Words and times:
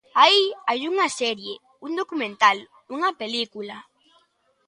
Aí 0.25 0.41
hai 0.67 0.81
unha 0.91 1.07
serie, 1.19 1.53
un 1.85 1.91
documental, 2.01 2.57
unha 2.95 3.09
película. 3.21 3.75